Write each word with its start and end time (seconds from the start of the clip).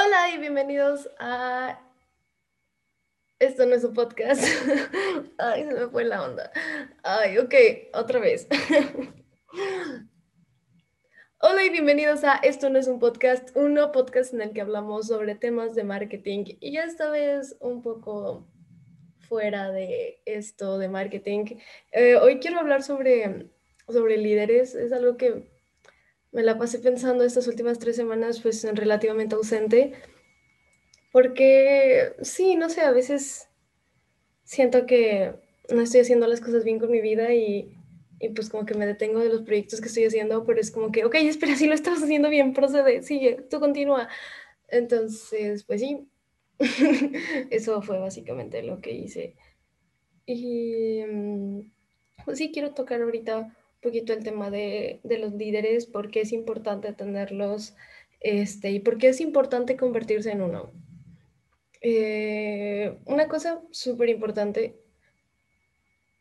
Hola 0.00 0.32
y 0.32 0.38
bienvenidos 0.38 1.10
a... 1.18 1.80
Esto 3.40 3.66
no 3.66 3.74
es 3.74 3.82
un 3.82 3.94
podcast. 3.94 4.44
Ay, 5.38 5.64
se 5.64 5.74
me 5.74 5.88
fue 5.88 6.04
la 6.04 6.22
onda. 6.22 6.52
Ay, 7.02 7.36
ok, 7.38 7.54
otra 7.94 8.20
vez. 8.20 8.46
Hola 11.40 11.64
y 11.64 11.70
bienvenidos 11.70 12.22
a 12.22 12.36
Esto 12.36 12.70
no 12.70 12.78
es 12.78 12.86
un 12.86 13.00
podcast, 13.00 13.56
un 13.56 13.74
nuevo 13.74 13.90
podcast 13.90 14.32
en 14.34 14.42
el 14.42 14.52
que 14.52 14.60
hablamos 14.60 15.08
sobre 15.08 15.34
temas 15.34 15.74
de 15.74 15.82
marketing 15.82 16.44
y 16.60 16.76
esta 16.76 17.10
vez 17.10 17.56
un 17.58 17.82
poco 17.82 18.46
fuera 19.18 19.72
de 19.72 20.22
esto 20.26 20.78
de 20.78 20.88
marketing. 20.88 21.58
Eh, 21.90 22.14
hoy 22.14 22.38
quiero 22.38 22.60
hablar 22.60 22.84
sobre, 22.84 23.50
sobre 23.88 24.16
líderes, 24.16 24.76
es 24.76 24.92
algo 24.92 25.16
que 25.16 25.57
me 26.32 26.42
la 26.42 26.58
pasé 26.58 26.78
pensando 26.78 27.24
estas 27.24 27.46
últimas 27.48 27.78
tres 27.78 27.96
semanas, 27.96 28.40
pues 28.40 28.62
relativamente 28.74 29.34
ausente, 29.34 29.92
porque 31.12 32.14
sí, 32.22 32.56
no 32.56 32.68
sé, 32.68 32.82
a 32.82 32.92
veces 32.92 33.48
siento 34.44 34.86
que 34.86 35.34
no 35.70 35.80
estoy 35.80 36.00
haciendo 36.00 36.26
las 36.26 36.40
cosas 36.40 36.64
bien 36.64 36.78
con 36.78 36.90
mi 36.90 37.00
vida 37.00 37.32
y, 37.34 37.76
y 38.20 38.28
pues 38.30 38.50
como 38.50 38.66
que 38.66 38.74
me 38.74 38.86
detengo 38.86 39.20
de 39.20 39.28
los 39.28 39.42
proyectos 39.42 39.80
que 39.80 39.88
estoy 39.88 40.04
haciendo, 40.04 40.44
pero 40.44 40.60
es 40.60 40.70
como 40.70 40.92
que, 40.92 41.04
ok, 41.04 41.14
espera, 41.16 41.54
si 41.56 41.66
lo 41.66 41.74
estás 41.74 42.02
haciendo 42.02 42.30
bien, 42.30 42.52
procede, 42.52 43.02
sigue, 43.02 43.42
tú 43.50 43.60
continúa. 43.60 44.08
Entonces, 44.68 45.64
pues 45.64 45.80
sí, 45.80 46.08
eso 47.50 47.82
fue 47.82 47.98
básicamente 47.98 48.62
lo 48.62 48.80
que 48.80 48.92
hice. 48.92 49.34
Y 50.26 51.02
mm, 51.04 51.72
pues 52.24 52.38
sí, 52.38 52.50
quiero 52.52 52.74
tocar 52.74 53.00
ahorita 53.02 53.56
poquito 53.80 54.12
el 54.12 54.24
tema 54.24 54.50
de, 54.50 55.00
de 55.04 55.18
los 55.18 55.32
líderes, 55.34 55.86
por 55.86 56.10
qué 56.10 56.22
es 56.22 56.32
importante 56.32 56.92
tenerlos 56.92 57.74
este, 58.20 58.70
y 58.70 58.80
por 58.80 58.98
qué 58.98 59.08
es 59.08 59.20
importante 59.20 59.76
convertirse 59.76 60.30
en 60.30 60.42
uno. 60.42 60.72
Eh, 61.80 62.98
una 63.06 63.28
cosa 63.28 63.62
súper 63.70 64.08
importante, 64.08 64.74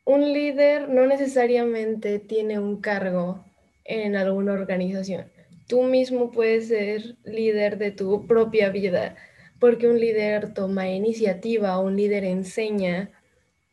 un 0.05 0.31
líder 0.33 0.89
no 0.89 1.05
necesariamente 1.07 2.19
tiene 2.19 2.59
un 2.59 2.79
cargo 2.79 3.43
en 3.83 4.15
alguna 4.15 4.53
organización. 4.53 5.31
Tú 5.67 5.83
mismo 5.83 6.31
puedes 6.31 6.67
ser 6.69 7.17
líder 7.25 7.77
de 7.77 7.91
tu 7.91 8.25
propia 8.27 8.69
vida, 8.69 9.15
porque 9.59 9.87
un 9.87 9.99
líder 9.99 10.53
toma 10.53 10.89
iniciativa, 10.89 11.79
un 11.79 11.97
líder 11.97 12.23
enseña 12.23 13.11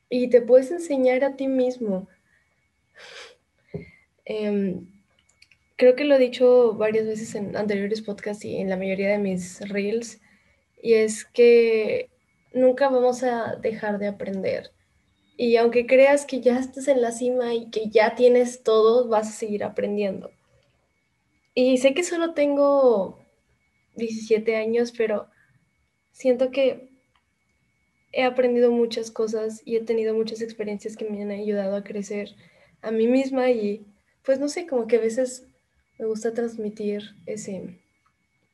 y 0.09 0.29
te 0.29 0.41
puedes 0.41 0.71
enseñar 0.71 1.23
a 1.23 1.37
ti 1.37 1.47
mismo. 1.47 2.09
Em, 4.25 4.87
creo 5.77 5.97
que 5.97 6.05
lo 6.05 6.17
he 6.17 6.19
dicho 6.19 6.75
varias 6.75 7.07
veces 7.07 7.35
en 7.35 7.57
anteriores 7.57 8.03
podcasts 8.03 8.45
y 8.45 8.57
en 8.57 8.71
la 8.71 8.77
mayoría 8.77 9.11
de 9.11 9.19
mis 9.19 9.61
reels, 9.69 10.21
y 10.83 10.95
es 10.95 11.25
que 11.25 12.11
nunca 12.53 12.89
vamos 12.89 13.23
a 13.23 13.57
dejar 13.57 13.99
de 13.99 14.09
aprender. 14.09 14.71
Y 15.37 15.57
aunque 15.57 15.87
creas 15.87 16.27
que 16.27 16.41
ya 16.41 16.59
estás 16.59 16.89
en 16.89 17.03
la 17.03 17.11
cima 17.11 17.55
y 17.55 17.71
que 17.71 17.89
ya 17.91 18.15
tienes 18.15 18.63
todo, 18.63 19.09
vas 19.09 19.29
a 19.29 19.33
seguir 19.33 19.65
aprendiendo. 19.65 20.31
Y 21.55 21.79
sé 21.79 21.95
que 21.95 22.05
solo 22.05 22.35
tengo 22.35 23.19
17 23.97 24.57
años, 24.57 24.93
pero 24.97 25.29
siento 26.13 26.51
que 26.51 26.89
he 28.13 28.23
aprendido 28.23 28.71
muchas 28.71 29.11
cosas 29.11 29.63
y 29.65 29.77
he 29.77 29.81
tenido 29.81 30.15
muchas 30.15 30.41
experiencias 30.41 30.97
que 30.97 31.05
me 31.05 31.21
han 31.23 31.31
ayudado 31.31 31.77
a 31.77 31.85
crecer 31.85 32.35
a 32.83 32.91
mí 32.91 33.09
misma 33.09 33.51
y 33.51 33.85
pues 34.25 34.39
no 34.41 34.49
sé, 34.49 34.67
como 34.67 34.87
que 34.87 34.97
a 34.97 35.01
veces 35.01 35.47
me 35.99 36.07
gusta 36.07 36.33
transmitir 36.33 37.15
ese, 37.27 37.81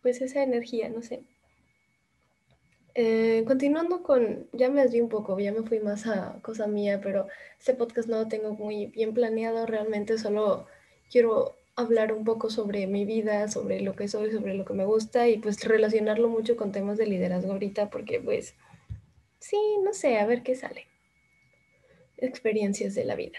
pues 0.03 0.21
esa 0.21 0.43
energía, 0.43 0.89
no 0.89 1.03
sé. 1.03 1.23
Eh, 2.95 3.45
continuando 3.47 4.03
con, 4.03 4.49
ya 4.53 4.69
me 4.69 4.83
desvié 4.83 5.01
un 5.01 5.09
poco, 5.09 5.39
ya 5.39 5.53
me 5.53 5.63
fui 5.63 5.79
más 5.79 6.07
a 6.07 6.41
cosa 6.43 6.67
mía, 6.67 7.01
pero 7.03 7.29
este 7.59 7.75
podcast 7.75 8.09
no 8.09 8.19
lo 8.19 8.29
tengo 8.29 8.55
muy 8.55 8.87
bien 8.87 9.15
planeado, 9.15 9.65
realmente 9.65 10.19
solo 10.19 10.67
quiero 11.11 11.55
hablar 11.77 12.13
un 12.13 12.25
poco 12.25 12.51
sobre 12.51 12.87
mi 12.87 13.05
vida, 13.05 13.49
sobre 13.49 13.81
lo 13.81 13.95
que 13.95 14.09
soy, 14.09 14.33
sobre 14.33 14.55
lo 14.55 14.65
que 14.65 14.75
me 14.75 14.85
gusta 14.85 15.29
y 15.29 15.39
pues 15.39 15.65
relacionarlo 15.65 16.29
mucho 16.29 16.57
con 16.57 16.73
temas 16.73 16.99
de 16.99 17.07
liderazgo 17.07 17.53
ahorita 17.53 17.91
porque 17.91 18.21
pues 18.21 18.55
sí, 19.39 19.57
no 19.85 19.93
sé, 19.95 20.19
a 20.19 20.27
ver 20.27 20.43
qué 20.43 20.57
sale. 20.57 20.87
Experiencias 22.19 22.95
de 22.95 23.05
la 23.05 23.15
vida. 23.15 23.39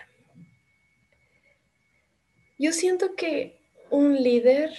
Yo 2.61 2.71
siento 2.73 3.15
que 3.15 3.57
un 3.89 4.21
líder 4.21 4.69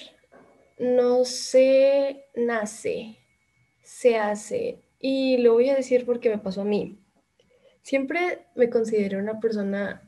no 0.79 1.25
se 1.25 2.27
nace, 2.37 3.19
se 3.83 4.17
hace. 4.19 4.79
Y 5.01 5.39
lo 5.39 5.55
voy 5.55 5.69
a 5.69 5.75
decir 5.75 6.07
porque 6.07 6.31
me 6.31 6.39
pasó 6.39 6.61
a 6.61 6.65
mí. 6.65 7.01
Siempre 7.83 8.47
me 8.55 8.71
consideré 8.71 9.17
una 9.17 9.41
persona, 9.41 10.01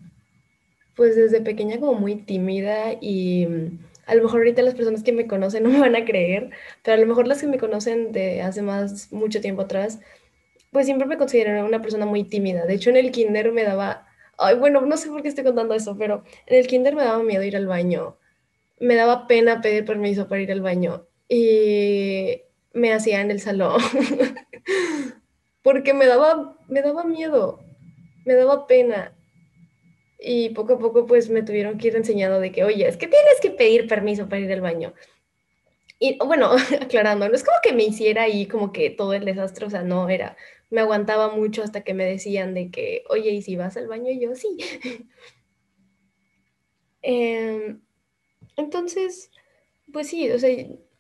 pues 0.95 1.17
desde 1.17 1.41
pequeña 1.41 1.81
como 1.81 1.95
muy 1.95 2.15
tímida 2.15 2.93
y 3.01 3.47
mm, 3.47 3.79
a 4.07 4.15
lo 4.15 4.23
mejor 4.23 4.39
ahorita 4.39 4.63
las 4.63 4.77
personas 4.77 5.03
que 5.03 5.11
me 5.11 5.27
conocen 5.27 5.63
no 5.65 5.71
me 5.71 5.81
van 5.81 5.97
a 5.97 6.05
creer, 6.05 6.51
pero 6.85 6.95
a 6.97 7.01
lo 7.01 7.09
mejor 7.09 7.27
las 7.27 7.41
que 7.41 7.49
me 7.49 7.59
conocen 7.59 8.13
de 8.13 8.41
hace 8.41 8.63
más, 8.63 9.13
mucho 9.13 9.41
tiempo 9.41 9.63
atrás, 9.63 9.99
pues 10.71 10.87
siempre 10.87 11.09
me 11.09 11.19
consideré 11.19 11.61
una 11.65 11.83
persona 11.83 12.07
muy 12.07 12.23
tímida. 12.23 12.67
De 12.67 12.75
hecho, 12.75 12.91
en 12.91 12.99
el 12.99 13.11
kinder 13.11 13.51
me 13.51 13.65
daba 13.65 14.07
Ay, 14.39 14.57
bueno, 14.57 14.81
no 14.81 14.97
sé 14.97 15.09
por 15.09 15.23
qué 15.23 15.29
estoy 15.29 15.45
contando 15.45 15.75
eso, 15.75 15.97
pero 15.97 16.25
en 16.47 16.59
el 16.59 16.67
kinder 16.67 16.95
me 16.95 17.05
daba 17.05 17.23
miedo 17.23 17.43
ir 17.43 17.57
al 17.57 17.67
baño. 17.67 18.19
Me 18.81 18.95
daba 18.95 19.27
pena 19.27 19.61
pedir 19.61 19.85
permiso 19.85 20.29
para 20.29 20.43
ir 20.43 20.53
al 20.53 20.61
baño. 20.61 21.07
Y 21.29 22.43
me 22.73 22.93
hacía 22.93 23.21
en 23.21 23.31
el 23.31 23.41
salón. 23.41 23.81
Porque 25.63 25.95
me 25.95 26.07
daba, 26.07 26.59
me 26.69 26.83
daba 26.83 27.05
miedo. 27.05 27.61
Me 28.25 28.35
daba 28.35 28.67
pena. 28.67 29.17
Y 30.19 30.51
poco 30.51 30.75
a 30.75 30.79
poco 30.79 31.07
pues 31.07 31.29
me 31.31 31.43
tuvieron 31.43 31.79
que 31.79 31.89
ir 31.89 31.97
enseñando 31.97 32.41
de 32.41 32.53
que, 32.53 32.65
oye, 32.65 32.87
es 32.89 32.97
que 32.97 33.09
tienes 33.09 33.41
que 33.41 33.51
pedir 33.51 33.87
permiso 33.87 34.29
para 34.29 34.41
ir 34.41 34.53
al 34.53 34.61
baño. 34.61 34.95
Y 35.99 36.19
bueno, 36.19 36.51
aclarando, 36.81 37.29
no 37.29 37.35
es 37.35 37.45
como 37.45 37.57
que 37.63 37.73
me 37.73 37.85
hiciera 37.85 38.23
ahí 38.23 38.47
como 38.47 38.73
que 38.73 38.91
todo 38.91 39.15
el 39.15 39.25
desastre, 39.25 39.67
o 39.67 39.71
sea, 39.71 39.83
no 39.83 40.09
era, 40.09 40.37
me 40.75 40.81
aguantaba 40.81 41.31
mucho 41.31 41.63
hasta 41.63 41.85
que 41.85 41.95
me 41.95 42.05
decían 42.05 42.53
de 42.53 42.73
que, 42.73 43.05
oye, 43.09 43.31
¿y 43.31 43.43
si 43.43 43.55
vas 43.55 43.77
al 43.77 43.87
baño? 43.87 44.11
Y 44.11 44.21
yo, 44.21 44.35
sí. 44.35 44.59
Em, 47.07 47.83
entonces, 48.57 49.31
pues 49.93 50.09
sí, 50.09 50.31
o 50.31 50.39
sea, 50.39 50.51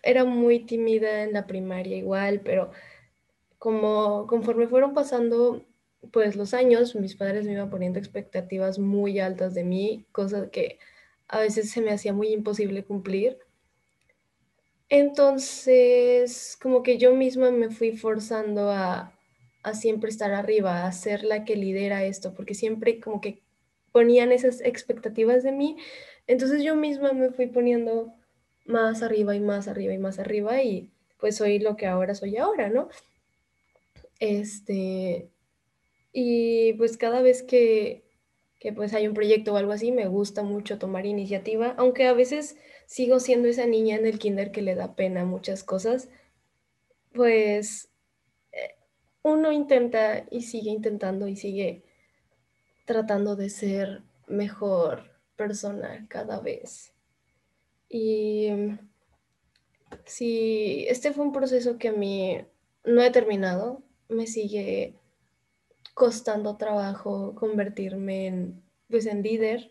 era 0.03 0.27
muy 0.27 0.61
tímida 0.67 1.23
en 1.23 1.33
la 1.33 1.47
primaria 1.47 1.97
igual, 1.97 2.43
pero 2.45 2.73
como 3.59 4.27
conforme 4.27 4.69
fueron 4.69 4.93
pasando 4.93 5.65
pues 6.13 6.37
los 6.37 6.53
años, 6.53 6.95
mis 6.95 7.17
padres 7.17 7.47
me 7.47 7.53
iban 7.53 7.71
poniendo 7.71 7.99
expectativas 7.99 8.79
muy 8.79 9.19
altas 9.19 9.55
de 9.55 9.65
mí, 9.65 10.05
cosa 10.13 10.51
que 10.51 10.79
a 11.27 11.41
veces 11.41 11.71
se 11.71 11.81
me 11.81 11.91
hacía 11.91 12.13
muy 12.13 12.29
imposible 12.29 12.85
cumplir. 12.85 13.39
Entonces, 14.91 16.59
como 16.61 16.83
que 16.83 16.99
yo 16.99 17.15
misma 17.15 17.51
me 17.51 17.71
fui 17.71 17.97
forzando 17.97 18.71
a, 18.71 19.15
a 19.65 19.75
siempre 19.75 20.11
estar 20.11 20.33
arriba, 20.33 20.87
a 20.87 20.93
ser 20.93 21.25
la 21.25 21.45
que 21.45 21.57
lidera 21.57 22.05
esto, 22.05 22.35
porque 22.35 22.55
siempre 22.55 23.01
como 23.01 23.21
que 23.21 23.41
ponían 23.93 24.31
esas 24.31 24.61
expectativas 24.61 25.43
de 25.43 25.53
mí. 25.53 25.77
Entonces 26.27 26.63
yo 26.63 26.77
misma 26.77 27.13
me 27.13 27.31
fui 27.31 27.47
poniendo 27.47 28.13
más 28.67 29.03
arriba 29.03 29.35
y 29.35 29.41
más 29.41 29.67
arriba 29.67 29.95
y 29.95 29.99
más 29.99 30.19
arriba 30.19 30.63
y 30.63 30.91
pues 31.19 31.37
soy 31.37 31.59
lo 31.59 31.77
que 31.77 31.87
ahora 31.87 32.15
soy 32.15 32.37
ahora, 32.37 32.69
¿no? 32.69 32.89
Este, 34.21 35.31
y 36.13 36.75
pues 36.75 36.99
cada 36.99 37.23
vez 37.23 37.43
que, 37.43 38.05
que 38.61 38.73
pues 38.73 38.93
hay 38.93 39.09
un 39.09 39.15
proyecto 39.15 39.55
o 39.55 39.57
algo 39.57 39.73
así, 39.73 39.93
me 39.93 40.09
gusta 40.09 40.43
mucho 40.43 40.79
tomar 40.79 41.07
iniciativa, 41.07 41.75
aunque 41.79 42.07
a 42.07 42.13
veces 42.13 42.57
sigo 42.87 43.19
siendo 43.19 43.49
esa 43.49 43.67
niña 43.67 43.97
en 43.97 44.07
el 44.07 44.19
kinder 44.19 44.53
que 44.53 44.63
le 44.63 44.75
da 44.75 44.95
pena 44.95 45.25
muchas 45.25 45.65
cosas, 45.65 46.11
pues 47.15 47.89
uno 49.25 49.51
intenta 49.51 50.27
y 50.31 50.43
sigue 50.43 50.71
intentando 50.71 51.27
y 51.27 51.35
sigue 51.35 51.83
tratando 52.85 53.35
de 53.37 53.49
ser 53.49 54.03
mejor 54.29 55.11
persona 55.35 56.07
cada 56.09 56.41
vez. 56.41 56.93
Y 57.89 58.49
si 60.05 60.87
este 60.89 61.13
fue 61.13 61.25
un 61.25 61.33
proceso 61.33 61.79
que 61.79 61.89
a 61.89 61.93
mí 61.93 62.39
no 62.85 63.03
he 63.03 63.11
terminado, 63.11 63.83
me 64.09 64.27
sigue 64.27 64.95
costando 65.95 66.57
trabajo 66.57 67.35
convertirme 67.35 68.27
en, 68.27 68.63
pues, 68.91 69.07
en 69.07 69.23
líder, 69.23 69.71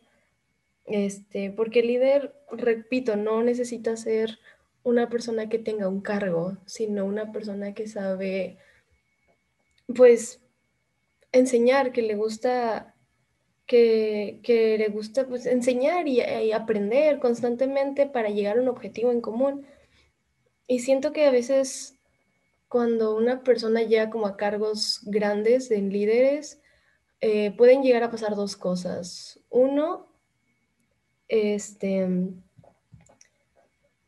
este, 0.85 1.51
porque 1.51 1.81
el 1.81 1.87
líder, 1.87 2.35
repito, 2.51 3.15
no 3.17 3.43
necesita 3.43 3.95
ser 3.97 4.39
una 4.83 5.09
persona 5.09 5.47
que 5.47 5.59
tenga 5.59 5.87
un 5.87 6.01
cargo, 6.01 6.57
sino 6.65 7.05
una 7.05 7.31
persona 7.31 7.73
que 7.73 7.87
sabe 7.87 8.57
pues 9.87 10.41
enseñar, 11.31 11.91
que 11.91 12.01
le 12.01 12.15
gusta, 12.15 12.95
que, 13.65 14.39
le 14.45 14.87
gusta 14.89 15.27
pues 15.27 15.45
enseñar 15.45 16.07
y, 16.07 16.21
aprender 16.51 17.19
constantemente 17.19 18.07
para 18.07 18.29
llegar 18.29 18.57
a 18.57 18.61
un 18.61 18.69
objetivo 18.69 19.11
en 19.11 19.21
común. 19.21 19.65
Y 20.67 20.79
siento 20.79 21.11
que 21.11 21.25
a 21.25 21.31
veces 21.31 21.95
cuando 22.67 23.15
una 23.15 23.43
persona 23.43 23.83
llega 23.83 24.09
como 24.09 24.25
a 24.25 24.37
cargos 24.37 25.01
grandes 25.03 25.69
en 25.71 25.91
líderes, 25.91 26.61
eh, 27.21 27.51
pueden 27.55 27.83
llegar 27.83 28.03
a 28.03 28.11
pasar 28.11 28.35
dos 28.35 28.55
cosas. 28.55 29.39
Uno, 29.49 30.07
este, 31.27 32.07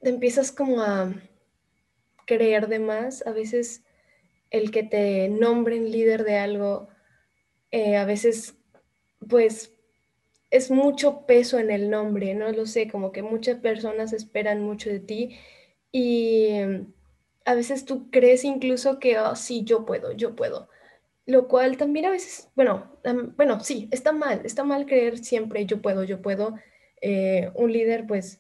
te 0.02 0.10
empiezas 0.10 0.52
como 0.52 0.82
a 0.82 1.14
creer 2.26 2.68
de 2.68 2.80
más. 2.80 3.26
A 3.26 3.32
veces 3.32 3.85
el 4.52 4.72
que 4.72 4.84
te 4.84 5.30
nombren 5.30 5.92
líder 5.92 6.24
de 6.24 6.38
algo, 6.38 6.88
eh, 7.72 7.98
a 7.98 8.06
veces 8.06 8.56
pues 9.28 9.74
es 10.52 10.72
mucho 10.72 11.26
peso 11.26 11.60
en 11.60 11.72
el 11.72 11.90
nombre, 11.90 12.34
no 12.36 12.52
lo 12.52 12.66
sé, 12.66 12.90
como 12.90 13.12
que 13.12 13.24
muchas 13.24 13.60
personas 13.60 14.14
esperan 14.14 14.64
mucho 14.64 14.90
de 14.90 15.00
ti 15.00 15.38
y 15.92 16.48
em, 16.48 16.94
a 17.46 17.56
veces 17.56 17.86
tú 17.86 18.10
crees 18.12 18.44
incluso 18.44 19.00
que, 19.00 19.20
oh, 19.20 19.36
sí, 19.36 19.64
yo 19.66 19.86
puedo, 19.86 20.12
yo 20.14 20.36
puedo. 20.36 20.70
Lo 21.26 21.48
cual 21.48 21.78
también 21.78 22.06
a 22.06 22.12
veces, 22.12 22.50
bueno, 22.56 22.92
bueno, 23.38 23.60
sí, 23.62 23.90
está 23.92 24.12
mal, 24.14 24.42
está 24.46 24.64
mal 24.64 24.86
creer 24.86 25.18
siempre 25.20 25.66
yo 25.66 25.82
puedo, 25.82 26.04
yo 26.04 26.22
puedo. 26.22 26.56
Eh, 27.02 27.52
un 27.56 27.72
líder 27.74 28.08
pues 28.08 28.40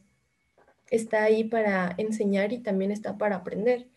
está 0.90 1.24
ahí 1.24 1.44
para 1.44 1.96
enseñar 1.98 2.54
y 2.54 2.60
también 2.60 2.92
está 2.92 3.18
para 3.18 3.38
aprender. 3.38 3.88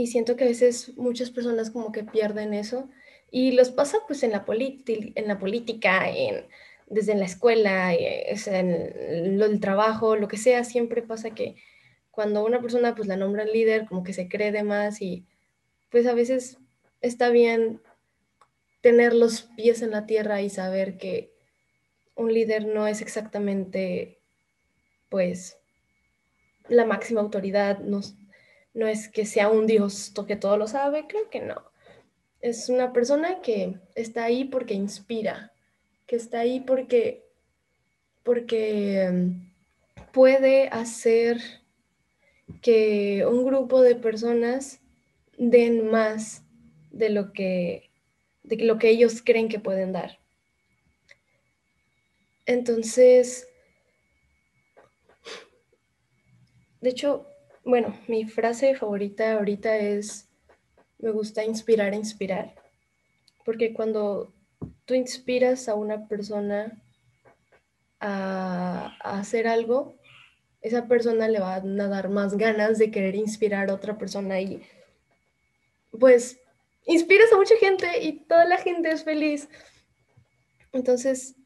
Y 0.00 0.06
siento 0.06 0.34
que 0.34 0.44
a 0.44 0.48
veces 0.48 0.96
muchas 0.96 1.30
personas 1.30 1.70
como 1.70 1.92
que 1.92 2.04
pierden 2.04 2.54
eso 2.54 2.88
y 3.30 3.52
los 3.52 3.70
pasa 3.70 3.98
pues 4.06 4.22
en 4.22 4.30
la, 4.32 4.46
en 4.48 5.28
la 5.28 5.38
política, 5.38 6.08
en, 6.08 6.46
desde 6.86 7.14
la 7.14 7.26
escuela, 7.26 7.92
eh, 7.92 8.34
en 8.46 9.38
lo 9.38 9.60
trabajo, 9.60 10.16
lo 10.16 10.26
que 10.26 10.38
sea, 10.38 10.64
siempre 10.64 11.02
pasa 11.02 11.34
que 11.34 11.56
cuando 12.10 12.46
una 12.46 12.62
persona 12.62 12.94
pues 12.94 13.08
la 13.08 13.18
nombra 13.18 13.44
líder, 13.44 13.84
como 13.84 14.02
que 14.02 14.14
se 14.14 14.26
cree 14.26 14.52
de 14.52 14.62
más 14.62 15.02
y 15.02 15.26
pues 15.90 16.06
a 16.06 16.14
veces 16.14 16.56
está 17.02 17.28
bien 17.28 17.82
tener 18.80 19.12
los 19.12 19.42
pies 19.42 19.82
en 19.82 19.90
la 19.90 20.06
tierra 20.06 20.40
y 20.40 20.48
saber 20.48 20.96
que 20.96 21.30
un 22.14 22.32
líder 22.32 22.66
no 22.66 22.86
es 22.86 23.02
exactamente 23.02 24.18
pues 25.10 25.58
la 26.68 26.86
máxima 26.86 27.20
autoridad, 27.20 27.80
no, 27.80 28.00
no 28.74 28.86
es 28.86 29.08
que 29.08 29.26
sea 29.26 29.48
un 29.48 29.66
dios 29.66 30.12
que 30.26 30.36
todo 30.36 30.56
lo 30.56 30.66
sabe, 30.66 31.06
creo 31.06 31.28
que 31.30 31.40
no. 31.40 31.62
Es 32.40 32.68
una 32.68 32.92
persona 32.92 33.40
que 33.42 33.78
está 33.94 34.24
ahí 34.24 34.44
porque 34.44 34.74
inspira, 34.74 35.52
que 36.06 36.16
está 36.16 36.40
ahí 36.40 36.60
porque, 36.60 37.24
porque 38.22 39.02
em, 39.02 39.50
puede 40.12 40.68
hacer 40.68 41.38
que 42.62 43.26
un 43.26 43.44
grupo 43.44 43.80
de 43.82 43.94
personas 43.94 44.80
den 45.36 45.90
más 45.90 46.42
de 46.90 47.10
lo 47.10 47.32
que, 47.32 47.90
de 48.42 48.56
lo 48.56 48.78
que 48.78 48.90
ellos 48.90 49.22
creen 49.22 49.48
que 49.48 49.60
pueden 49.60 49.92
dar. 49.92 50.18
Entonces, 52.46 53.46
de 56.80 56.90
hecho, 56.90 57.29
bueno, 57.70 57.96
mi 58.08 58.26
frase 58.26 58.74
favorita 58.74 59.34
ahorita 59.34 59.76
es, 59.76 60.28
me 60.98 61.10
gusta 61.10 61.44
inspirar, 61.44 61.94
inspirar, 61.94 62.54
porque 63.44 63.72
cuando 63.72 64.32
tú 64.84 64.94
inspiras 64.94 65.68
a 65.68 65.74
una 65.74 66.06
persona 66.06 66.82
a, 68.00 68.96
a 69.00 69.18
hacer 69.18 69.48
algo, 69.48 69.94
esa 70.60 70.86
persona 70.86 71.28
le 71.28 71.40
va 71.40 71.54
a 71.54 71.60
dar 71.60 72.10
más 72.10 72.36
ganas 72.36 72.76
de 72.78 72.90
querer 72.90 73.14
inspirar 73.14 73.70
a 73.70 73.74
otra 73.74 73.96
persona 73.96 74.40
y 74.40 74.62
pues 75.98 76.38
inspiras 76.86 77.32
a 77.32 77.36
mucha 77.36 77.56
gente 77.56 78.02
y 78.02 78.24
toda 78.24 78.44
la 78.44 78.58
gente 78.58 78.90
es 78.90 79.04
feliz. 79.04 79.48
Entonces, 80.72 81.36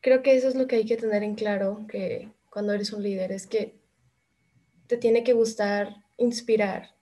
creo 0.00 0.22
que 0.22 0.36
eso 0.36 0.48
es 0.48 0.54
lo 0.54 0.66
que 0.66 0.76
hay 0.76 0.84
que 0.84 0.96
tener 0.96 1.22
en 1.22 1.34
claro 1.34 1.86
que 1.88 2.28
cuando 2.50 2.72
eres 2.72 2.92
un 2.92 3.02
líder, 3.02 3.32
es 3.32 3.46
que 3.46 3.74
te 4.88 4.96
tiene 4.96 5.22
que 5.22 5.34
gustar 5.34 6.04
inspirar, 6.16 6.94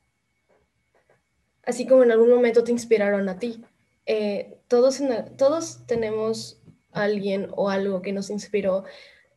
así 1.62 1.86
como 1.86 2.02
en 2.02 2.12
algún 2.12 2.28
momento 2.30 2.64
te 2.64 2.72
inspiraron 2.72 3.28
a 3.28 3.38
ti. 3.38 3.64
Eh, 4.04 4.58
todos, 4.68 5.00
todos 5.38 5.86
tenemos 5.86 6.60
alguien 6.92 7.48
o 7.52 7.70
algo 7.70 8.02
que 8.02 8.12
nos 8.12 8.30
inspiró. 8.30 8.84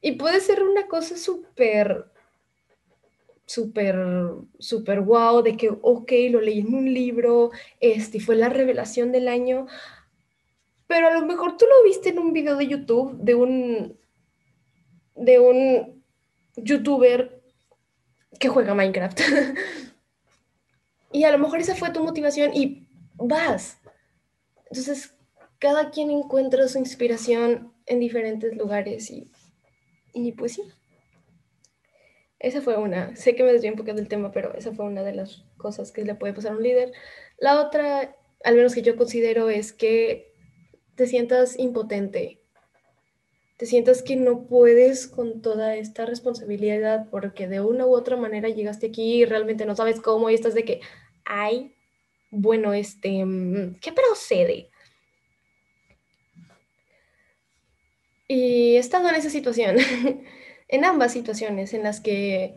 Y 0.01 0.13
puede 0.13 0.39
ser 0.39 0.63
una 0.63 0.87
cosa 0.87 1.17
súper 1.17 2.11
súper, 3.49 3.97
súper 4.59 5.01
wow, 5.01 5.41
de 5.41 5.57
que, 5.57 5.69
ok, 5.81 6.11
lo 6.29 6.39
leí 6.39 6.59
en 6.59 6.75
un 6.75 6.93
libro, 6.93 7.49
este, 7.79 8.19
fue 8.19 8.35
la 8.35 8.47
revelación 8.47 9.11
del 9.11 9.27
año, 9.27 9.65
pero 10.85 11.07
a 11.07 11.13
lo 11.13 11.25
mejor 11.25 11.57
tú 11.57 11.65
lo 11.65 11.83
viste 11.83 12.09
en 12.09 12.19
un 12.19 12.31
video 12.31 12.55
de 12.57 12.67
YouTube 12.67 13.17
de 13.17 13.33
un, 13.33 13.97
de 15.15 15.39
un 15.39 16.03
youtuber 16.57 17.38
que 18.39 18.49
juega 18.49 18.73
Minecraft. 18.73 19.19
y 21.11 21.23
a 21.23 21.31
lo 21.31 21.39
mejor 21.39 21.59
esa 21.59 21.75
fue 21.75 21.91
tu 21.91 22.03
motivación 22.03 22.51
y 22.53 22.87
vas. 23.15 23.77
Entonces, 24.71 25.13
cada 25.59 25.91
quien 25.91 26.09
encuentra 26.09 26.67
su 26.67 26.79
inspiración 26.79 27.73
en 27.85 27.99
diferentes 27.99 28.55
lugares 28.55 29.11
y, 29.11 29.29
y 30.13 30.31
pues 30.31 30.53
sí. 30.53 30.63
Esa 32.39 32.61
fue 32.61 32.77
una, 32.77 33.15
sé 33.17 33.35
que 33.35 33.43
me 33.43 33.51
desvié 33.51 33.69
un 33.69 33.75
poco 33.75 33.93
del 33.93 34.07
tema, 34.07 34.31
pero 34.31 34.53
esa 34.53 34.71
fue 34.71 34.85
una 34.85 35.03
de 35.03 35.13
las 35.13 35.43
cosas 35.57 35.91
que 35.91 36.05
le 36.05 36.15
puede 36.15 36.33
pasar 36.33 36.53
a 36.53 36.55
un 36.55 36.63
líder. 36.63 36.93
La 37.37 37.61
otra, 37.61 38.15
al 38.45 38.55
menos 38.55 38.73
que 38.73 38.81
yo 38.81 38.95
considero, 38.95 39.49
es 39.49 39.73
que 39.73 40.33
te 40.95 41.05
sientas 41.05 41.59
impotente, 41.59 42.38
te 43.59 43.65
sientas 43.65 44.01
que 44.01 44.15
no 44.15 44.47
puedes 44.47 45.05
con 45.05 45.41
toda 45.41 45.75
esta 45.75 46.05
responsabilidad 46.05 47.07
porque 47.11 47.49
de 47.49 47.59
una 47.59 47.85
u 47.85 47.93
otra 47.93 48.15
manera 48.15 48.47
llegaste 48.47 48.87
aquí 48.87 49.15
y 49.15 49.25
realmente 49.25 49.65
no 49.65 49.75
sabes 49.75 49.99
cómo 49.99 50.29
y 50.29 50.33
estás 50.33 50.53
de 50.53 50.63
que, 50.63 50.79
ay, 51.25 51.75
bueno, 52.31 52.73
este, 52.73 53.25
mm, 53.25 53.75
¿qué 53.81 53.91
procede? 53.91 54.69
Y 58.29 58.75
he 58.75 58.77
estado 58.77 59.09
en 59.09 59.15
esa 59.15 59.29
situación. 59.29 59.75
en 60.69 60.85
ambas 60.85 61.11
situaciones 61.11 61.73
en 61.73 61.83
las 61.83 61.99
que 61.99 62.55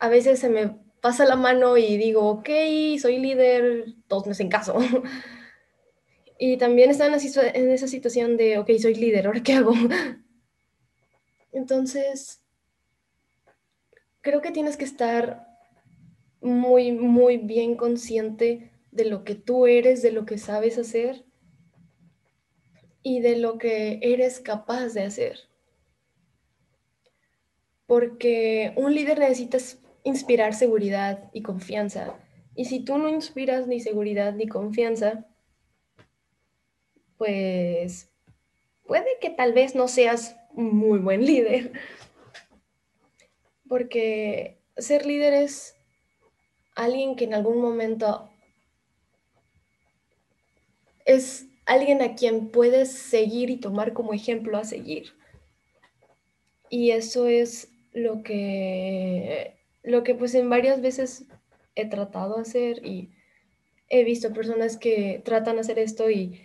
a 0.00 0.08
veces 0.08 0.40
se 0.40 0.48
me 0.48 0.76
pasa 1.00 1.24
la 1.24 1.36
mano 1.36 1.76
y 1.76 1.96
digo, 1.98 2.28
ok, 2.28 2.48
soy 3.00 3.18
líder, 3.18 3.94
todos 4.08 4.26
me 4.26 4.32
hacen 4.32 4.48
caso. 4.48 4.76
y 6.36 6.56
también 6.56 6.90
está 6.90 7.06
en, 7.06 7.14
en 7.14 7.70
esa 7.70 7.86
situación 7.86 8.36
de, 8.36 8.58
ok, 8.58 8.70
soy 8.80 8.96
líder, 8.96 9.28
¿ahora 9.28 9.44
qué 9.44 9.52
hago? 9.52 9.72
Entonces, 11.52 12.42
creo 14.20 14.40
que 14.40 14.50
tienes 14.50 14.76
que 14.76 14.84
estar 14.84 15.46
muy, 16.40 16.92
muy 16.92 17.36
bien 17.36 17.76
consciente 17.76 18.72
de 18.90 19.04
lo 19.04 19.22
que 19.24 19.34
tú 19.34 19.66
eres, 19.66 20.02
de 20.02 20.12
lo 20.12 20.26
que 20.26 20.38
sabes 20.38 20.78
hacer 20.78 21.24
y 23.02 23.20
de 23.20 23.36
lo 23.36 23.58
que 23.58 24.00
eres 24.02 24.40
capaz 24.40 24.88
de 24.88 25.04
hacer 25.04 25.52
porque 27.92 28.72
un 28.76 28.94
líder 28.94 29.18
necesita 29.18 29.58
inspirar 30.02 30.54
seguridad 30.54 31.28
y 31.34 31.42
confianza. 31.42 32.14
Y 32.54 32.64
si 32.64 32.80
tú 32.80 32.96
no 32.96 33.10
inspiras 33.10 33.66
ni 33.66 33.80
seguridad 33.80 34.32
ni 34.32 34.48
confianza, 34.48 35.26
pues 37.18 38.10
puede 38.86 39.18
que 39.20 39.28
tal 39.28 39.52
vez 39.52 39.74
no 39.74 39.88
seas 39.88 40.36
muy 40.54 40.98
buen 40.98 41.24
líder. 41.24 41.72
Porque 43.68 44.58
ser 44.76 45.06
líder 45.06 45.34
es 45.34 45.74
alguien 46.74 47.16
que 47.16 47.24
en 47.24 47.34
algún 47.34 47.60
momento 47.60 48.28
es 51.04 51.46
alguien 51.66 52.02
a 52.02 52.14
quien 52.14 52.48
puedes 52.48 52.92
seguir 52.92 53.50
y 53.50 53.56
tomar 53.56 53.92
como 53.92 54.12
ejemplo 54.12 54.58
a 54.58 54.64
seguir. 54.64 55.12
Y 56.68 56.90
eso 56.90 57.26
es 57.26 57.68
lo 57.92 58.22
que, 58.22 59.56
lo 59.82 60.02
que 60.02 60.14
pues 60.14 60.34
en 60.34 60.48
varias 60.48 60.80
veces 60.80 61.24
he 61.74 61.86
tratado 61.86 62.36
de 62.36 62.42
hacer 62.42 62.86
y 62.86 63.10
he 63.88 64.04
visto 64.04 64.32
personas 64.32 64.76
que 64.78 65.20
tratan 65.24 65.56
de 65.56 65.60
hacer 65.60 65.78
esto 65.78 66.10
y 66.10 66.40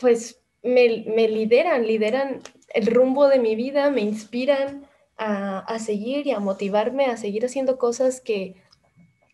pues 0.00 0.40
me, 0.62 1.04
me 1.06 1.28
lideran, 1.28 1.86
lideran 1.86 2.40
el 2.74 2.86
rumbo 2.86 3.28
de 3.28 3.38
mi 3.38 3.56
vida, 3.56 3.90
me 3.90 4.00
inspiran 4.00 4.86
a, 5.16 5.58
a, 5.60 5.78
seguir 5.78 6.26
y 6.26 6.32
a 6.32 6.40
motivarme 6.40 7.06
a 7.06 7.16
seguir 7.16 7.44
haciendo 7.44 7.78
cosas 7.78 8.20
que, 8.20 8.56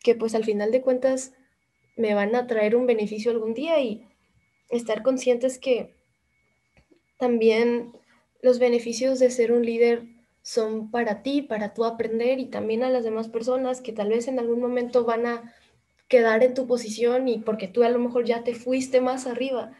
que 0.02 0.14
pues 0.14 0.34
al 0.34 0.44
final 0.44 0.72
de 0.72 0.82
cuentas 0.82 1.32
me 1.96 2.14
van 2.14 2.34
a 2.34 2.46
traer 2.46 2.76
un 2.76 2.86
beneficio 2.86 3.30
algún 3.30 3.54
día 3.54 3.80
y 3.80 4.06
estar 4.68 5.02
conscientes 5.02 5.58
que 5.58 5.94
también 7.18 7.92
los 8.42 8.58
beneficios 8.58 9.18
de 9.18 9.30
ser 9.30 9.52
un 9.52 9.64
líder 9.64 10.04
son 10.42 10.90
para 10.90 11.22
ti, 11.22 11.42
para 11.42 11.74
tú 11.74 11.84
aprender 11.84 12.38
y 12.38 12.46
también 12.46 12.82
a 12.82 12.90
las 12.90 13.04
demás 13.04 13.28
personas 13.28 13.80
que 13.80 13.92
tal 13.92 14.08
vez 14.08 14.28
en 14.28 14.38
algún 14.38 14.60
momento 14.60 15.04
van 15.04 15.26
a 15.26 15.54
quedar 16.08 16.42
en 16.42 16.54
tu 16.54 16.66
posición 16.66 17.28
y 17.28 17.38
porque 17.38 17.68
tú 17.68 17.82
a 17.82 17.90
lo 17.90 17.98
mejor 17.98 18.24
ya 18.24 18.44
te 18.44 18.54
fuiste 18.54 19.00
más 19.00 19.26
arriba. 19.26 19.72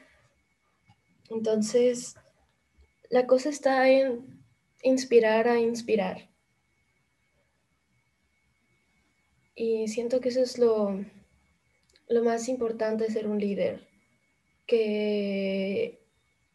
Entonces, 1.31 2.17
la 3.11 3.27
cosa 3.27 3.49
está 3.49 3.89
en 3.89 4.45
inspirar 4.83 5.49
a 5.49 5.59
inspirar. 5.59 6.29
Y 9.55 9.89
siento 9.89 10.21
que 10.21 10.29
eso 10.29 10.43
es 10.43 10.59
lo, 10.59 11.05
lo 12.09 12.25
más 12.25 12.49
importante 12.49 13.05
de 13.05 13.11
ser 13.11 13.27
un 13.27 13.41
líder, 13.41 13.89
que 14.67 15.99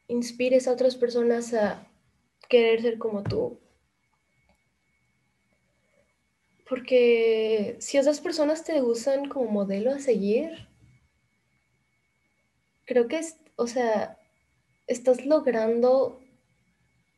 inspires 0.07 0.67
a 0.67 0.71
otras 0.71 0.95
personas 0.95 1.53
a 1.53 1.87
querer 2.47 2.81
ser 2.81 2.97
como 2.97 3.23
tú. 3.23 3.59
Porque 6.69 7.75
si 7.79 7.97
esas 7.97 8.21
personas 8.21 8.63
te 8.63 8.81
usan 8.81 9.27
como 9.27 9.51
modelo 9.51 9.91
a 9.91 9.99
seguir, 9.99 10.67
creo 12.85 13.07
que, 13.07 13.19
o 13.57 13.67
sea, 13.67 14.17
estás 14.87 15.25
logrando 15.25 16.22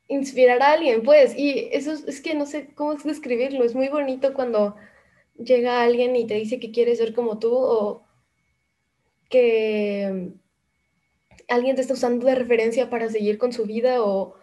inspirar 0.07 0.61
a 0.61 0.73
alguien, 0.73 1.03
pues, 1.03 1.37
y 1.37 1.69
eso 1.71 1.93
es, 1.93 2.21
que 2.21 2.35
no 2.35 2.45
sé 2.45 2.73
cómo 2.75 2.95
describirlo, 2.95 3.63
es 3.63 3.75
muy 3.75 3.89
bonito 3.89 4.33
cuando 4.33 4.75
llega 5.37 5.81
alguien 5.83 6.15
y 6.15 6.27
te 6.27 6.35
dice 6.35 6.59
que 6.59 6.71
quiere 6.71 6.95
ser 6.95 7.13
como 7.13 7.39
tú 7.39 7.53
o 7.53 8.05
que 9.29 10.33
alguien 11.47 11.75
te 11.75 11.81
está 11.81 11.93
usando 11.93 12.25
de 12.27 12.35
referencia 12.35 12.89
para 12.89 13.09
seguir 13.09 13.37
con 13.37 13.53
su 13.53 13.65
vida 13.65 14.03
o, 14.03 14.35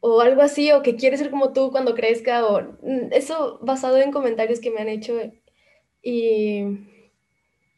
o 0.00 0.20
algo 0.20 0.42
así, 0.42 0.72
o 0.72 0.82
que 0.82 0.96
quiere 0.96 1.16
ser 1.16 1.30
como 1.30 1.52
tú 1.52 1.70
cuando 1.70 1.94
crezca, 1.94 2.46
o 2.46 2.62
mm, 2.82 3.12
eso 3.12 3.58
basado 3.62 3.98
en 3.98 4.12
comentarios 4.12 4.60
que 4.60 4.70
me 4.70 4.80
han 4.80 4.88
hecho 4.88 5.18
y, 6.02 6.62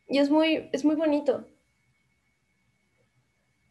y 0.09 0.19
es, 0.19 0.31
muy, 0.31 0.69
es 0.73 0.85
muy 0.85 0.97
bonito. 0.97 1.47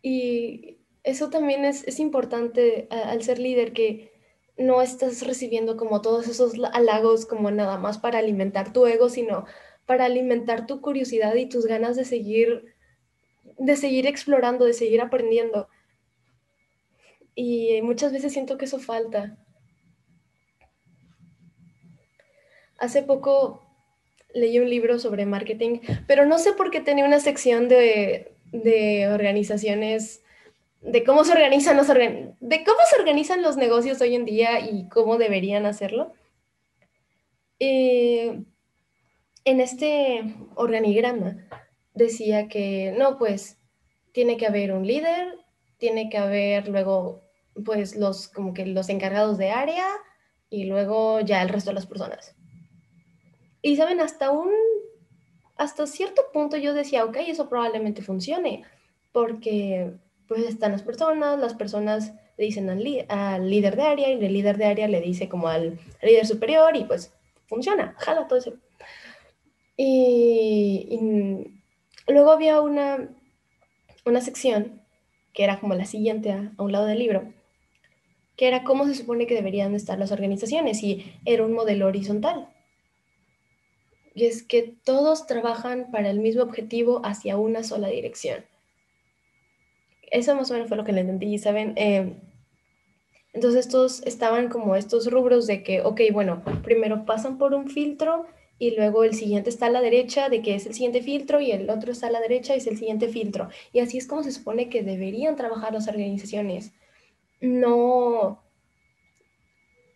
Y 0.01 0.76
eso 1.07 1.29
también 1.29 1.63
es, 1.63 1.87
es 1.87 1.99
importante 1.99 2.87
al 2.91 3.23
ser 3.23 3.39
líder, 3.39 3.71
que 3.71 4.11
no 4.57 4.81
estás 4.81 5.25
recibiendo 5.25 5.77
como 5.77 6.01
todos 6.01 6.27
esos 6.27 6.53
halagos 6.73 7.25
como 7.25 7.49
nada 7.49 7.77
más 7.77 7.97
para 7.97 8.19
alimentar 8.19 8.73
tu 8.73 8.85
ego, 8.85 9.07
sino 9.07 9.45
para 9.85 10.03
alimentar 10.03 10.67
tu 10.67 10.81
curiosidad 10.81 11.33
y 11.35 11.47
tus 11.47 11.65
ganas 11.65 11.95
de 11.95 12.03
seguir, 12.03 12.75
de 13.57 13.77
seguir 13.77 14.05
explorando, 14.05 14.65
de 14.65 14.73
seguir 14.73 14.99
aprendiendo. 14.99 15.69
Y 17.35 17.81
muchas 17.83 18.11
veces 18.11 18.33
siento 18.33 18.57
que 18.57 18.65
eso 18.65 18.79
falta. 18.79 19.37
Hace 22.77 23.01
poco 23.01 23.63
leí 24.33 24.59
un 24.59 24.69
libro 24.69 24.99
sobre 24.99 25.25
marketing, 25.25 25.79
pero 26.05 26.25
no 26.25 26.37
sé 26.37 26.51
por 26.51 26.69
qué 26.69 26.81
tenía 26.81 27.05
una 27.05 27.21
sección 27.21 27.69
de, 27.69 28.33
de 28.51 29.07
organizaciones 29.07 30.21
de 30.81 31.03
cómo 31.03 31.23
se 31.23 31.33
organizan 31.33 31.77
los 31.77 31.87
de 31.87 32.63
cómo 32.63 32.79
se 32.89 32.99
organizan 32.99 33.41
los 33.41 33.57
negocios 33.57 33.99
hoy 34.01 34.15
en 34.15 34.25
día 34.25 34.59
y 34.59 34.87
cómo 34.89 35.17
deberían 35.17 35.65
hacerlo. 35.65 36.13
Eh, 37.59 38.43
en 39.45 39.61
este 39.61 40.35
organigrama 40.55 41.47
decía 41.93 42.47
que 42.47 42.93
no, 42.97 43.17
pues 43.17 43.57
tiene 44.11 44.37
que 44.37 44.47
haber 44.47 44.73
un 44.73 44.85
líder, 44.85 45.39
tiene 45.77 46.09
que 46.09 46.17
haber 46.17 46.67
luego 46.67 47.21
pues 47.65 47.95
los 47.95 48.27
como 48.27 48.53
que 48.53 48.65
los 48.65 48.89
encargados 48.89 49.37
de 49.37 49.49
área 49.49 49.87
y 50.49 50.65
luego 50.65 51.19
ya 51.21 51.41
el 51.41 51.49
resto 51.49 51.71
de 51.71 51.75
las 51.75 51.87
personas. 51.87 52.35
Y 53.61 53.75
saben, 53.75 53.99
hasta 53.99 54.31
un 54.31 54.51
hasta 55.57 55.87
cierto 55.87 56.23
punto 56.31 56.57
yo 56.57 56.73
decía, 56.73 57.03
ok, 57.03 57.17
eso 57.27 57.49
probablemente 57.49 58.01
funcione, 58.01 58.63
porque 59.11 59.93
pues 60.27 60.43
están 60.43 60.71
las 60.71 60.83
personas, 60.83 61.39
las 61.39 61.53
personas 61.53 62.13
le 62.37 62.45
dicen 62.45 62.69
al, 62.69 62.79
líder 63.49 63.75
de 63.75 63.83
área 63.83 64.09
y 64.09 64.23
el 64.23 64.33
líder 64.33 64.57
de 64.57 64.65
área 64.65 64.87
le 64.87 65.01
dice 65.01 65.29
como 65.29 65.47
al 65.47 65.79
líder 66.01 66.25
superior 66.27 66.75
y 66.75 66.83
pues 66.83 67.13
funciona, 67.47 67.95
jala 67.97 68.27
todo 68.27 68.39
eso. 68.39 68.53
Y, 69.75 70.99
luego 72.07 72.31
había 72.31 72.61
una, 72.61 73.09
una 74.05 74.21
sección 74.21 74.81
que 75.33 75.43
era 75.43 75.59
como 75.59 75.75
la 75.75 75.85
siguiente 75.85 76.31
a, 76.31 76.51
a 76.57 76.63
un 76.63 76.71
lado 76.71 76.85
del 76.85 76.99
libro, 76.99 77.33
que 78.35 78.47
era 78.47 78.63
cómo 78.63 78.85
se 78.85 78.95
supone 78.95 79.27
que 79.27 79.35
deberían 79.35 79.75
estar 79.75 79.97
las 79.97 80.11
organizaciones 80.11 80.83
y 80.83 81.13
era 81.25 81.45
un 81.45 81.53
modelo 81.53 81.87
horizontal. 81.87 82.49
Y 84.13 84.25
es 84.25 84.41
que 84.41 84.75
todos 84.83 85.27
trabajan 85.27 85.91
para 85.91 86.09
el 86.09 86.19
mismo 86.19 86.41
objetivo 86.41 87.01
hacia 87.03 87.37
una 87.37 87.63
sola 87.63 87.87
dirección 87.87 88.43
eso 90.11 90.35
más 90.35 90.49
o 90.49 90.53
menos 90.53 90.67
fue 90.67 90.77
lo 90.77 90.83
que 90.83 90.93
le 90.93 91.01
entendí, 91.01 91.37
¿saben? 91.37 91.73
Eh, 91.75 92.13
entonces 93.33 93.67
estos 93.67 94.01
estaban 94.05 94.49
como 94.49 94.75
estos 94.75 95.11
rubros 95.11 95.47
de 95.47 95.63
que, 95.63 95.81
ok, 95.81 96.01
bueno, 96.11 96.43
primero 96.63 97.05
pasan 97.05 97.37
por 97.37 97.53
un 97.53 97.69
filtro 97.69 98.25
y 98.59 98.75
luego 98.75 99.03
el 99.03 99.13
siguiente 99.13 99.49
está 99.49 99.67
a 99.67 99.69
la 99.69 99.81
derecha 99.81 100.29
de 100.29 100.41
que 100.41 100.55
es 100.55 100.65
el 100.65 100.73
siguiente 100.73 101.01
filtro 101.01 101.39
y 101.39 101.51
el 101.51 101.69
otro 101.69 101.91
está 101.91 102.07
a 102.07 102.11
la 102.11 102.19
derecha 102.19 102.55
y 102.55 102.57
es 102.57 102.67
el 102.67 102.77
siguiente 102.77 103.09
filtro. 103.09 103.49
Y 103.71 103.79
así 103.79 103.97
es 103.97 104.07
como 104.07 104.23
se 104.23 104.31
supone 104.31 104.69
que 104.69 104.81
deberían 104.81 105.35
trabajar 105.35 105.73
las 105.73 105.87
organizaciones. 105.87 106.73
No 107.39 108.41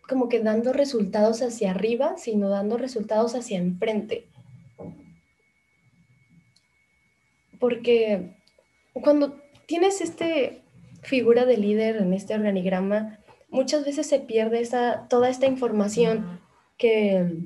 como 0.08 0.28
que 0.28 0.40
dando 0.40 0.72
resultados 0.72 1.42
hacia 1.42 1.70
arriba, 1.70 2.16
sino 2.18 2.48
dando 2.48 2.76
resultados 2.76 3.34
hacia 3.34 3.58
enfrente. 3.58 4.28
Porque 7.58 8.36
cuando 8.92 9.40
tienes 9.72 10.02
este 10.02 10.60
figura 11.00 11.46
de 11.46 11.56
líder 11.56 11.96
en 11.96 12.12
este 12.12 12.34
organigrama, 12.34 13.20
muchas 13.48 13.86
veces 13.86 14.06
se 14.06 14.20
pierde 14.20 14.60
esa, 14.60 15.08
toda 15.08 15.30
esta 15.30 15.46
información 15.46 16.40
que, 16.76 17.38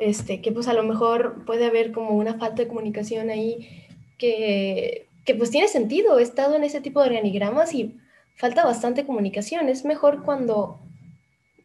este, 0.00 0.42
que 0.42 0.50
pues 0.50 0.66
a 0.66 0.72
lo 0.72 0.82
mejor 0.82 1.44
puede 1.44 1.66
haber 1.66 1.92
como 1.92 2.16
una 2.16 2.40
falta 2.40 2.62
de 2.62 2.66
comunicación 2.66 3.30
ahí 3.30 3.86
que, 4.18 5.06
que 5.24 5.36
pues 5.36 5.50
tiene 5.50 5.68
sentido. 5.68 6.18
He 6.18 6.24
estado 6.24 6.56
en 6.56 6.64
ese 6.64 6.80
tipo 6.80 6.98
de 6.98 7.06
organigramas 7.06 7.72
y 7.72 7.96
falta 8.34 8.64
bastante 8.64 9.06
comunicación. 9.06 9.68
Es 9.68 9.84
mejor 9.84 10.24
cuando, 10.24 10.80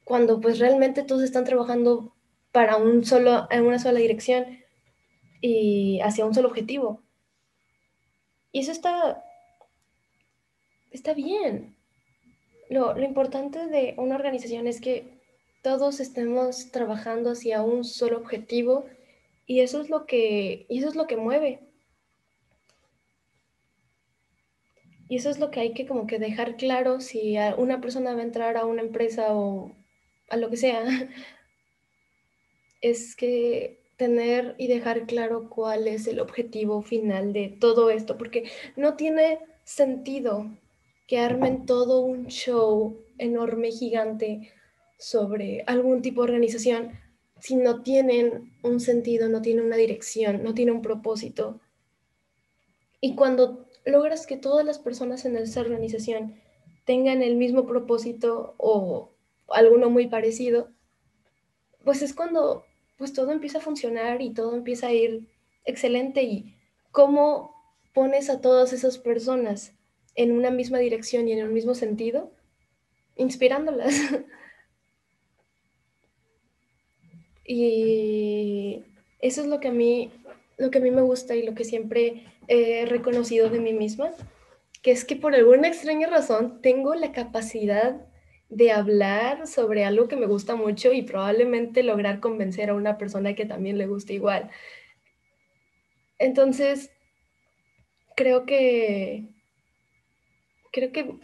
cuando 0.04 0.40
pues 0.40 0.60
realmente 0.60 1.02
todos 1.02 1.24
están 1.24 1.46
trabajando 1.46 2.14
para 2.52 2.78
un 2.78 3.04
solo, 3.04 3.48
en 3.50 3.66
una 3.66 3.80
sola 3.80 3.98
dirección 3.98 4.46
y 5.42 6.00
hacia 6.02 6.28
un 6.28 6.36
solo 6.36 6.50
objetivo. 6.50 7.02
Y 8.52 8.60
eso 8.62 8.72
está, 8.72 9.24
está 10.92 11.14
bien. 11.14 11.76
Lo, 12.70 12.94
lo 12.94 13.04
importante 13.04 13.68
de 13.68 13.96
una 13.98 14.16
organización 14.16 14.68
es 14.68 14.82
que 14.82 15.20
todos 15.62 16.00
estemos 16.00 16.72
trabajando 16.72 17.32
hacia 17.32 17.64
un 17.64 17.84
solo 17.84 18.18
objetivo 18.18 18.86
y 19.46 19.62
eso 19.62 19.82
es 19.82 19.90
lo 19.90 20.06
que, 20.06 20.66
eso 20.70 20.88
es 20.88 20.96
lo 20.96 21.08
que 21.08 21.18
mueve. 21.18 21.60
Y 25.10 25.18
eso 25.18 25.32
es 25.32 25.40
lo 25.40 25.50
que 25.50 25.60
hay 25.60 25.74
que 25.74 25.88
como 25.88 26.06
que 26.06 26.20
dejar 26.20 26.56
claro 26.56 27.02
si 27.02 27.36
una 27.58 27.82
persona 27.82 28.14
va 28.14 28.20
a 28.20 28.24
entrar 28.24 28.58
a 28.58 28.66
una 28.66 28.84
empresa 28.84 29.34
o 29.34 29.76
a 30.30 30.38
lo 30.38 30.50
que 30.50 30.58
sea. 30.58 30.84
Es 32.82 33.16
que 33.16 33.79
tener 34.00 34.56
y 34.58 34.68
dejar 34.68 35.06
claro 35.06 35.50
cuál 35.50 35.88
es 35.88 36.08
el 36.08 36.22
objetivo 36.22 36.82
final 36.82 37.34
de 37.34 37.50
todo 37.50 37.92
esto, 37.92 38.18
porque 38.18 38.50
no 38.78 38.96
tiene 38.96 39.40
sentido 39.66 40.48
que 41.06 41.20
armen 41.20 41.66
todo 41.66 42.00
un 42.00 42.28
show 42.28 42.98
enorme, 43.18 43.72
gigante 43.72 44.54
sobre 44.98 45.64
algún 45.68 46.02
tipo 46.02 46.22
de 46.22 46.30
organización 46.30 46.98
si 47.42 47.56
no 47.56 47.84
tienen 47.84 48.54
un 48.64 48.80
sentido, 48.80 49.28
no 49.30 49.42
tienen 49.42 49.66
una 49.66 49.76
dirección, 49.76 50.44
no 50.44 50.54
tienen 50.54 50.76
un 50.76 50.82
propósito. 50.82 51.60
Y 53.02 53.16
cuando 53.16 53.66
logras 53.86 54.28
que 54.28 54.38
todas 54.38 54.66
las 54.66 54.80
personas 54.80 55.26
en 55.26 55.36
esa 55.38 55.62
organización 55.62 56.36
tengan 56.86 57.22
el 57.22 57.36
mismo 57.36 57.66
propósito 57.66 58.56
o 58.58 59.12
alguno 59.50 59.90
muy 59.90 60.08
parecido, 60.08 60.70
pues 61.84 62.02
es 62.02 62.14
cuando 62.14 62.66
pues 63.00 63.14
todo 63.14 63.32
empieza 63.32 63.58
a 63.58 63.62
funcionar 63.62 64.22
y 64.22 64.32
todo 64.32 64.56
empieza 64.56 64.88
a 64.88 64.94
ir 64.94 65.26
excelente. 65.66 66.22
¿Y 66.22 66.54
cómo 66.92 67.56
pones 67.94 68.30
a 68.30 68.42
todas 68.42 68.74
esas 68.74 69.00
personas 69.00 69.74
en 70.14 70.32
una 70.32 70.52
misma 70.52 70.78
dirección 70.78 71.28
y 71.28 71.32
en 71.32 71.40
el 71.40 71.50
mismo 71.50 71.74
sentido? 71.74 72.32
Inspirándolas. 73.16 73.96
y 77.46 78.84
eso 79.20 79.42
es 79.42 79.48
lo 79.48 79.60
que 79.60 79.70
a 79.70 79.72
mí 79.72 80.12
lo 80.60 80.70
que 80.70 80.80
a 80.80 80.82
mí 80.82 80.92
me 80.92 81.02
gusta 81.02 81.36
y 81.36 81.44
lo 81.44 81.56
que 81.56 81.64
siempre 81.64 82.26
he 82.50 82.86
reconocido 82.86 83.50
de 83.50 83.60
mí 83.60 83.72
misma, 83.72 84.12
que 84.84 84.92
es 84.92 85.06
que 85.06 85.16
por 85.16 85.34
alguna 85.34 85.70
extraña 85.70 86.08
razón 86.08 86.62
tengo 86.62 86.96
la 86.96 87.14
capacidad 87.14 88.06
de 88.50 88.72
hablar 88.72 89.48
sobre 89.48 89.86
algo 89.86 90.08
que 90.08 90.16
me 90.16 90.26
gusta 90.26 90.56
mucho 90.56 90.92
y 90.92 91.04
probablemente 91.04 91.84
lograr 91.84 92.20
convencer 92.20 92.70
a 92.72 92.74
una 92.74 92.98
persona 92.98 93.36
que 93.36 93.46
también 93.46 93.78
le 93.78 93.88
guste 93.88 94.14
igual. 94.14 94.50
Entonces, 96.18 96.92
creo 98.16 98.46
que, 98.46 99.26
creo 100.72 100.92
que 100.92 101.16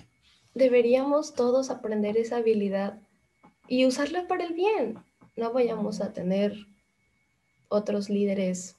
deberíamos 0.54 1.34
todos 1.34 1.70
aprender 1.70 2.16
esa 2.16 2.38
habilidad 2.38 3.00
y 3.68 3.86
usarla 3.86 4.28
para 4.28 4.46
el 4.46 4.54
bien. 4.54 5.00
No 5.36 5.52
vayamos 5.52 6.02
a 6.02 6.14
tener 6.14 6.56
otros 7.68 8.10
líderes 8.10 8.78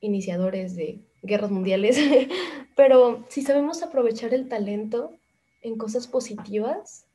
iniciadores 0.00 0.76
de 0.76 1.00
guerras 1.22 1.50
mundiales, 1.50 1.98
pero 2.76 3.26
si 3.28 3.42
sabemos 3.42 3.82
aprovechar 3.82 4.32
el 4.32 4.48
talento 4.48 5.12
en 5.60 5.76
cosas 5.76 6.06
positivas, 6.06 7.07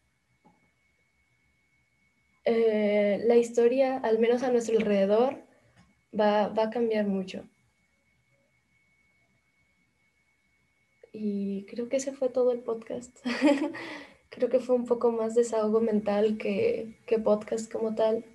eh, 2.45 3.21
la 3.25 3.35
historia, 3.35 3.97
al 3.97 4.19
menos 4.19 4.43
a 4.43 4.51
nuestro 4.51 4.77
alrededor, 4.77 5.37
va, 6.17 6.49
va 6.49 6.63
a 6.63 6.69
cambiar 6.69 7.07
mucho. 7.07 7.43
Y 11.13 11.65
creo 11.69 11.89
que 11.89 11.97
ese 11.97 12.11
fue 12.11 12.29
todo 12.29 12.51
el 12.51 12.59
podcast. 12.59 13.15
creo 14.29 14.49
que 14.49 14.59
fue 14.59 14.75
un 14.75 14.85
poco 14.85 15.11
más 15.11 15.35
desahogo 15.35 15.79
mental 15.79 16.37
que, 16.37 16.95
que 17.05 17.19
podcast 17.19 17.71
como 17.71 17.93
tal. 17.93 18.25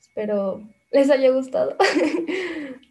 Espero 0.00 0.62
les 0.90 1.10
haya 1.10 1.30
gustado. 1.30 1.76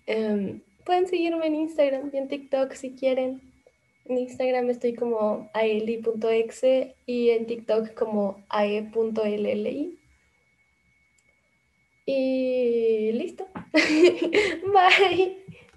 um, 0.07 0.61
pueden 0.85 1.07
seguirme 1.07 1.47
en 1.47 1.55
Instagram 1.55 2.11
y 2.13 2.17
en 2.17 2.27
TikTok 2.27 2.73
si 2.73 2.91
quieren. 2.91 3.41
En 4.05 4.17
Instagram 4.17 4.69
estoy 4.69 4.93
como 4.93 5.49
aeli.exe 5.53 6.95
y 7.05 7.29
en 7.29 7.47
TikTok 7.47 7.93
como 7.93 8.43
ae.lli. 8.49 10.02
Y 12.05 13.11
listo. 13.13 13.47
Bye. 14.73 15.37